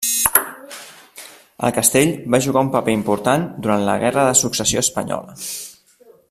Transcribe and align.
El 1.67 1.75
castell 1.75 2.13
va 2.35 2.41
jugar 2.45 2.65
un 2.69 2.73
paper 2.77 2.95
important 2.99 3.47
durant 3.67 3.87
la 3.91 3.99
Guerra 4.07 4.25
de 4.31 4.35
Successió 4.41 4.83
Espanyola. 4.87 5.41